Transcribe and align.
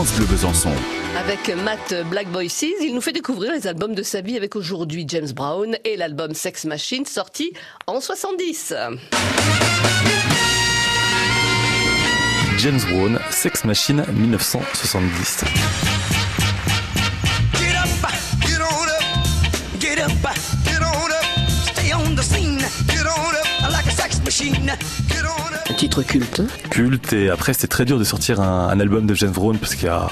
France 0.00 0.16
Bleu 0.16 0.24
Besançon. 0.24 0.70
Avec 1.18 1.54
Matt 1.62 1.94
Black 2.08 2.26
Voices, 2.28 2.64
il 2.80 2.94
nous 2.94 3.02
fait 3.02 3.12
découvrir 3.12 3.52
les 3.52 3.66
albums 3.66 3.94
de 3.94 4.02
sa 4.02 4.22
vie 4.22 4.34
avec 4.34 4.56
aujourd'hui 4.56 5.04
James 5.06 5.30
Brown 5.30 5.76
et 5.84 5.98
l'album 5.98 6.32
Sex 6.32 6.64
Machine 6.64 7.04
sorti 7.04 7.52
en 7.86 8.00
70. 8.00 8.72
James 12.56 12.80
Brown, 12.90 13.18
Sex 13.28 13.64
Machine 13.64 14.02
1970. 14.10 15.44
Get 17.58 17.76
up, 17.76 17.88
get 18.40 18.62
on 18.62 18.88
up, 18.88 19.10
Un 25.70 25.72
titre 25.74 26.02
culte. 26.02 26.42
Culte 26.70 27.12
et 27.12 27.30
après 27.30 27.52
c'est 27.54 27.68
très 27.68 27.84
dur 27.84 27.98
de 27.98 28.04
sortir 28.04 28.40
un, 28.40 28.68
un 28.68 28.80
album 28.80 29.06
de 29.06 29.14
James 29.14 29.30
Brown 29.30 29.56
parce 29.56 29.76
qu'il 29.76 29.84
y 29.86 29.88
a 29.88 30.10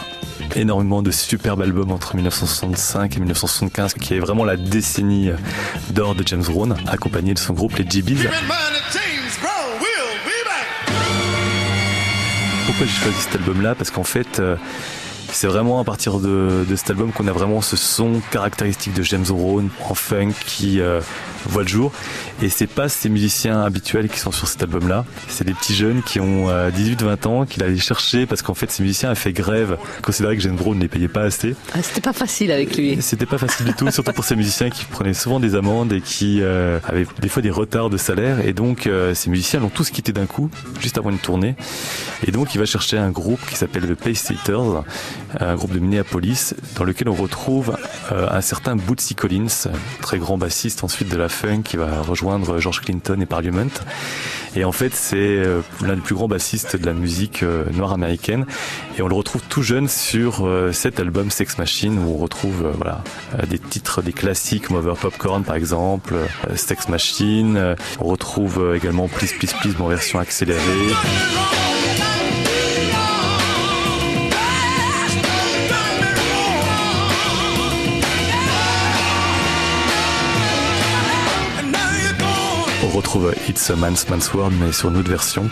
énormément 0.54 1.02
de 1.02 1.10
superbes 1.10 1.60
albums 1.62 1.90
entre 1.90 2.14
1965 2.14 3.16
et 3.16 3.18
1975 3.18 3.94
qui 3.94 4.14
est 4.14 4.20
vraiment 4.20 4.44
la 4.44 4.56
décennie 4.56 5.30
d'or 5.90 6.14
de 6.14 6.22
James 6.26 6.44
Brown 6.44 6.76
accompagné 6.86 7.34
de 7.34 7.38
son 7.40 7.54
groupe 7.54 7.76
les 7.76 7.88
G-Bees. 7.90 8.14
Keep 8.16 8.26
in 8.26 8.40
mind 8.42 8.48
that 8.48 8.92
James 8.92 9.40
Brown 9.42 9.80
will 9.80 10.18
be 10.24 10.44
back. 10.44 10.94
Pourquoi 12.66 12.86
j'ai 12.86 12.92
choisi 12.92 13.18
cet 13.20 13.34
album-là? 13.34 13.74
Parce 13.74 13.90
qu'en 13.90 14.04
fait, 14.04 14.38
euh, 14.38 14.56
c'est 15.32 15.48
vraiment 15.48 15.80
à 15.80 15.84
partir 15.84 16.20
de, 16.20 16.64
de 16.68 16.76
cet 16.76 16.90
album 16.90 17.12
qu'on 17.12 17.26
a 17.26 17.32
vraiment 17.32 17.60
ce 17.62 17.76
son 17.76 18.22
caractéristique 18.30 18.94
de 18.94 19.02
James 19.02 19.26
Brown 19.26 19.68
en 19.88 19.94
funk 19.94 20.32
qui 20.46 20.80
euh, 20.80 21.00
voit 21.46 21.62
le 21.62 21.68
jour. 21.68 21.92
Et 22.42 22.48
c'est 22.48 22.66
pas 22.66 22.88
ces 22.88 23.08
musiciens 23.08 23.62
habituels 23.62 24.08
qui 24.08 24.18
sont 24.18 24.32
sur 24.32 24.48
cet 24.48 24.62
album-là. 24.62 25.04
C'est 25.28 25.44
des 25.44 25.54
petits 25.54 25.74
jeunes 25.74 26.02
qui 26.02 26.20
ont 26.20 26.48
18-20 26.48 27.26
ans, 27.26 27.46
qu'il 27.46 27.62
allait 27.62 27.76
chercher 27.78 28.26
parce 28.26 28.42
qu'en 28.42 28.54
fait, 28.54 28.70
ces 28.70 28.82
musiciens 28.82 29.12
ont 29.12 29.14
fait 29.14 29.32
grève, 29.32 29.76
considéraient 30.02 30.36
que 30.36 30.42
James 30.42 30.56
Brown 30.56 30.76
ne 30.76 30.82
les 30.82 30.88
payait 30.88 31.08
pas 31.08 31.22
assez. 31.22 31.54
Ah, 31.74 31.82
C'était 31.82 32.00
pas 32.00 32.12
facile 32.12 32.52
avec 32.52 32.76
lui. 32.76 32.98
C'était 33.00 33.26
pas 33.26 33.38
facile 33.38 33.66
du 33.66 33.74
tout, 33.74 33.90
surtout 33.90 34.12
pour 34.12 34.24
ces 34.24 34.36
musiciens 34.36 34.70
qui 34.70 34.84
prenaient 34.84 35.14
souvent 35.14 35.40
des 35.40 35.54
amendes 35.54 35.92
et 35.92 36.00
qui 36.00 36.40
euh, 36.42 36.78
avaient 36.84 37.06
des 37.20 37.28
fois 37.28 37.42
des 37.42 37.50
retards 37.50 37.90
de 37.90 37.96
salaire. 37.96 38.46
Et 38.46 38.52
donc, 38.52 38.86
euh, 38.86 39.14
ces 39.14 39.30
musiciens 39.30 39.60
l'ont 39.60 39.68
tous 39.68 39.90
quitté 39.90 40.12
d'un 40.12 40.26
coup, 40.26 40.50
juste 40.80 40.98
avant 40.98 41.10
une 41.10 41.18
tournée. 41.18 41.54
Et 42.26 42.30
donc, 42.30 42.54
il 42.54 42.58
va 42.58 42.64
chercher 42.66 42.98
un 42.98 43.10
groupe 43.10 43.40
qui 43.48 43.56
s'appelle 43.56 43.82
The 43.86 43.94
Paysetters, 43.94 44.82
un 45.38 45.54
groupe 45.54 45.72
de 45.72 45.78
Minneapolis, 45.78 46.54
dans 46.76 46.84
lequel 46.84 47.08
on 47.08 47.14
retrouve 47.14 47.76
euh, 48.12 48.28
un 48.30 48.40
certain 48.40 48.76
Bootsy 48.76 49.14
Collins, 49.14 49.68
très 50.00 50.18
grand 50.18 50.38
bassiste 50.38 50.84
ensuite 50.84 51.08
de 51.08 51.16
la 51.16 51.28
funk, 51.28 51.62
qui 51.62 51.76
va 51.76 52.02
rejoindre 52.02 52.58
George 52.58 52.80
Clinton 52.80 53.18
et 53.20 53.26
Parliament. 53.26 53.70
Et 54.56 54.64
en 54.64 54.72
fait, 54.72 54.94
c'est 54.94 55.16
euh, 55.16 55.60
l'un 55.82 55.94
des 55.94 56.00
plus 56.00 56.14
grands 56.14 56.28
bassistes 56.28 56.76
de 56.76 56.86
la 56.86 56.92
musique 56.92 57.42
euh, 57.42 57.64
noire 57.72 57.92
américaine. 57.92 58.46
Et 58.96 59.02
on 59.02 59.08
le 59.08 59.14
retrouve 59.14 59.42
tout 59.48 59.62
jeune 59.62 59.88
sur 59.88 60.46
euh, 60.46 60.72
cet 60.72 61.00
album 61.00 61.30
Sex 61.30 61.58
Machine, 61.58 61.98
où 61.98 62.14
on 62.14 62.16
retrouve 62.16 62.72
voilà 62.76 63.02
des 63.48 63.58
titres, 63.58 64.02
des 64.02 64.12
classiques, 64.12 64.70
Mother 64.70 64.96
Popcorn 64.96 65.44
par 65.44 65.56
exemple, 65.56 66.14
Sex 66.56 66.88
Machine. 66.88 67.76
On 68.00 68.06
retrouve 68.06 68.74
également 68.74 69.08
Please 69.08 69.34
Please 69.38 69.54
Please, 69.60 69.80
en 69.80 69.88
version 69.88 70.18
accélérée. 70.18 70.58
Retrouve 83.08 83.32
It's 83.48 83.70
a 83.70 83.76
Man's 83.76 84.06
Man's 84.10 84.34
World, 84.34 84.52
mais 84.60 84.70
sur 84.70 84.90
une 84.90 84.98
autre 84.98 85.08
version. 85.08 85.48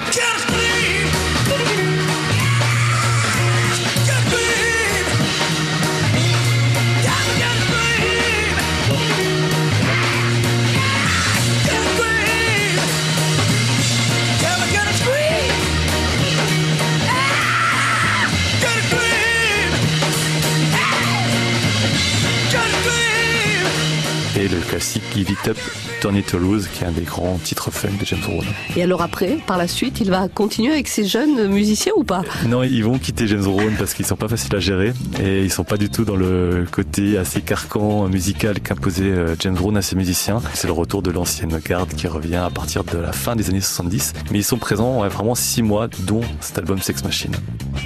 Classique 24.66 25.02
Give 25.14 25.30
It 25.30 25.48
Up, 25.48 25.58
Turn 26.00 26.16
It 26.16 26.26
to 26.26 26.38
Lose, 26.38 26.68
qui 26.68 26.84
est 26.84 26.86
un 26.86 26.92
des 26.92 27.02
grands 27.02 27.38
titres 27.38 27.70
funk 27.70 27.92
de 28.00 28.04
James 28.04 28.20
Brown. 28.20 28.44
Et 28.76 28.82
alors 28.82 29.02
après, 29.02 29.38
par 29.46 29.58
la 29.58 29.68
suite, 29.68 30.00
il 30.00 30.10
va 30.10 30.28
continuer 30.28 30.72
avec 30.72 30.88
ces 30.88 31.04
jeunes 31.04 31.48
musiciens 31.48 31.92
ou 31.96 32.04
pas? 32.04 32.22
Non, 32.46 32.62
ils 32.62 32.82
vont 32.82 32.98
quitter 32.98 33.26
James 33.26 33.44
Brown 33.44 33.74
parce 33.78 33.94
qu'ils 33.94 34.06
sont 34.06 34.16
pas 34.16 34.28
faciles 34.28 34.54
à 34.54 34.60
gérer 34.60 34.92
et 35.20 35.42
ils 35.42 35.52
sont 35.52 35.64
pas 35.64 35.76
du 35.76 35.88
tout 35.90 36.04
dans 36.04 36.16
le 36.16 36.66
côté 36.70 37.18
assez 37.18 37.40
carcan 37.40 38.08
musical 38.08 38.60
qu'imposait 38.60 39.04
euh, 39.04 39.36
James 39.38 39.54
Brown 39.54 39.76
à 39.76 39.82
ses 39.82 39.96
musiciens. 39.96 40.42
C'est 40.54 40.66
le 40.66 40.72
retour 40.72 41.02
de 41.02 41.10
l'ancienne 41.10 41.58
garde 41.64 41.94
qui 41.94 42.06
revient 42.08 42.36
à 42.36 42.50
partir 42.50 42.84
de 42.84 42.98
la 42.98 43.12
fin 43.12 43.36
des 43.36 43.48
années 43.50 43.60
70. 43.60 44.14
Mais 44.30 44.38
ils 44.38 44.44
sont 44.44 44.58
présents 44.58 45.02
ouais, 45.02 45.08
vraiment 45.08 45.34
six 45.34 45.62
mois, 45.62 45.88
dont 46.00 46.22
cet 46.40 46.58
album 46.58 46.80
Sex 46.80 47.04
Machine. 47.04 47.32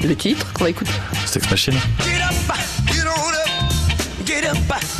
Le 0.02 0.14
titre 0.14 0.52
qu'on 0.52 0.64
va 0.64 0.70
écouter. 0.70 0.92
Sex 1.26 1.50
Machine 1.50 1.74
Get 2.00 2.22
up, 2.22 2.56
get 2.86 3.02
on 3.06 3.30
up, 3.30 4.26
get 4.26 4.46
up, 4.48 4.99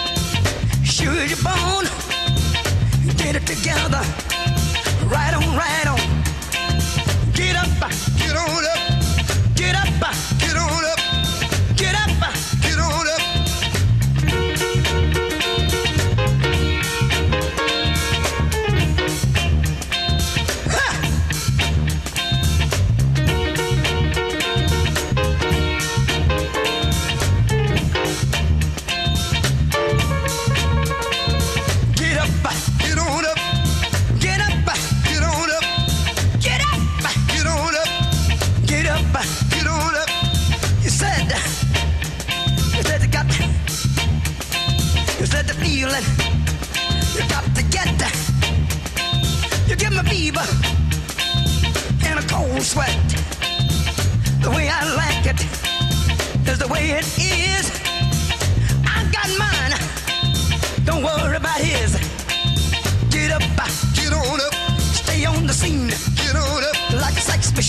Sure 1.01 1.25
you're 1.25 1.35
born. 1.37 1.85
Get 3.17 3.35
it 3.35 3.47
together. 3.47 4.03
Right 5.09 5.33
on, 5.33 5.57
right 5.57 5.87
on. 5.87 5.99
Get 7.33 7.55
up, 7.55 7.89
get 8.19 8.35
on 8.37 8.65
up. 8.65 9.55
Get 9.55 9.75
up, 9.75 9.87
get 10.39 10.55
on 10.55 10.85
up. 10.85 10.90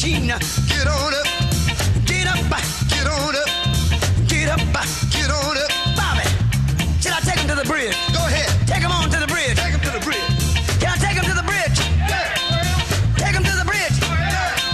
Machine. 0.03 0.27
Get 0.27 0.89
on 0.89 1.15
up, 1.15 1.27
get 2.07 2.27
up, 2.27 2.39
get 2.89 3.07
on 3.07 3.37
up, 3.37 3.49
get 4.27 4.49
up, 4.49 4.59
get 5.13 5.31
on 5.31 5.57
up. 5.57 5.71
Bobby, 5.97 6.27
should 7.01 7.13
I 7.13 7.21
take 7.21 7.39
him 7.39 7.49
to 7.49 7.55
the 7.55 7.65
bridge? 7.65 7.95
Go 8.13 8.19
ahead, 8.27 8.51
take 8.67 8.83
him 8.83 8.91
on 8.91 9.11
to 9.11 9.21
the 9.21 9.27
bridge. 9.29 9.57
Take 9.57 9.73
him 9.73 9.81
to 9.81 9.91
the 9.91 10.01
bridge. 10.01 10.19
Can 10.81 10.91
I 10.91 10.97
take 10.97 11.17
him 11.17 11.25
to 11.25 11.35
the 11.35 11.47
bridge? 11.47 11.79
Take 13.17 13.35
him 13.35 13.45
to 13.45 13.55
the 13.55 13.65
bridge. 13.65 13.97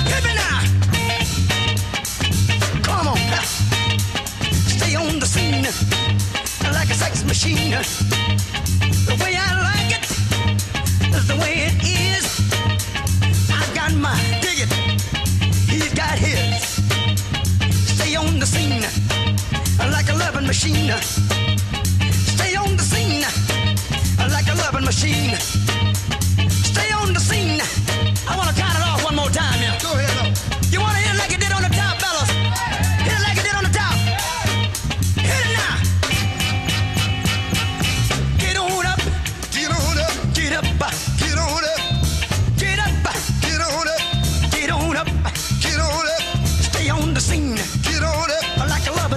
Hit 0.08 0.24
me 0.24 0.32
now. 0.34 0.60
Come 2.82 3.08
on, 3.08 3.18
stay 4.52 4.94
on 4.96 5.18
the 5.18 5.26
scene 5.26 5.66
like 6.72 6.88
a 6.88 6.94
sex 6.94 7.22
machine. 7.24 7.76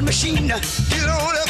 Machine. 0.01 0.48
Get 0.48 1.09
on 1.09 1.40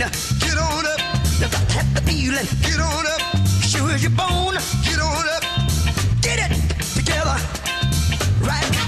sex. 0.00 0.32
Get 0.38 0.56
on 0.56 0.86
up, 0.86 0.98
got 1.40 1.50
to 1.50 1.72
have 1.72 1.94
the 1.94 2.00
feeling. 2.02 2.46
Get 2.62 2.80
on 2.80 3.06
up, 3.06 3.46
sure 3.62 3.90
as 3.90 4.02
your 4.02 4.12
bone. 4.12 4.54
Get 4.84 5.00
on 5.00 5.28
up, 5.36 5.42
get 6.20 6.50
it 6.50 6.52
together, 6.94 7.36
right. 8.40 8.83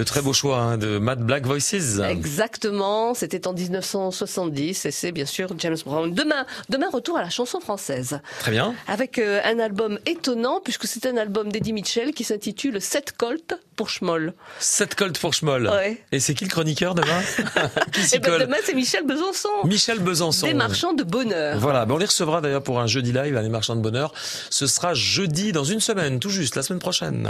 Le 0.00 0.06
très 0.06 0.22
beau 0.22 0.32
choix 0.32 0.56
hein, 0.56 0.78
de 0.78 0.96
Mad 0.96 1.20
Black 1.20 1.44
Voices. 1.44 2.00
Exactement, 2.08 3.12
c'était 3.12 3.46
en 3.46 3.52
1970 3.52 4.86
et 4.86 4.90
c'est 4.90 5.12
bien 5.12 5.26
sûr 5.26 5.50
James 5.58 5.76
Brown. 5.84 6.14
Demain, 6.14 6.46
demain 6.70 6.88
retour 6.90 7.18
à 7.18 7.22
la 7.22 7.28
chanson 7.28 7.60
française. 7.60 8.18
Très 8.38 8.50
bien. 8.50 8.74
Avec 8.88 9.18
euh, 9.18 9.42
un 9.44 9.58
album 9.58 9.98
étonnant 10.06 10.62
puisque 10.64 10.86
c'est 10.86 11.04
un 11.04 11.18
album 11.18 11.52
d'Eddie 11.52 11.74
Mitchell 11.74 12.14
qui 12.14 12.24
s'intitule 12.24 12.80
7 12.80 13.12
Colt 13.14 13.60
pour 13.76 13.90
Schmoll. 13.90 14.32
7 14.58 14.94
Colt 14.94 15.18
pour 15.18 15.34
Schmoll. 15.34 15.68
Ouais. 15.68 16.02
Et 16.12 16.20
c'est 16.20 16.32
qui 16.32 16.44
le 16.44 16.50
chroniqueur 16.50 16.94
demain 16.94 17.20
Qui 17.92 18.14
Et 18.14 18.20
ben 18.20 18.38
demain 18.38 18.56
c'est 18.64 18.72
Michel 18.72 19.04
Besançon. 19.04 19.50
Michel 19.64 19.98
Besançon. 19.98 20.46
Des 20.46 20.54
marchands 20.54 20.94
de 20.94 21.02
bonheur. 21.02 21.58
Voilà, 21.58 21.84
ben 21.84 21.96
on 21.96 21.98
les 21.98 22.06
recevra 22.06 22.40
d'ailleurs 22.40 22.62
pour 22.62 22.80
un 22.80 22.86
jeudi 22.86 23.12
live 23.12 23.36
à 23.36 23.42
les 23.42 23.50
marchands 23.50 23.76
de 23.76 23.82
bonheur. 23.82 24.14
Ce 24.48 24.66
sera 24.66 24.94
jeudi 24.94 25.52
dans 25.52 25.64
une 25.64 25.80
semaine, 25.80 26.20
tout 26.20 26.30
juste, 26.30 26.56
la 26.56 26.62
semaine 26.62 26.80
prochaine. 26.80 27.28